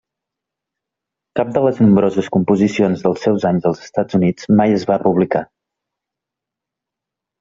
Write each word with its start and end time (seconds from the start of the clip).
Cap 1.39 1.51
de 1.57 1.61
les 1.65 1.81
nombroses 1.83 2.31
composicions 2.37 3.03
dels 3.07 3.27
seus 3.27 3.45
anys 3.51 3.67
dels 3.67 3.83
Estats 3.89 4.19
Units 4.21 4.49
mai 4.61 4.75
es 4.79 4.87
va 4.93 4.99
publicar. 5.05 5.43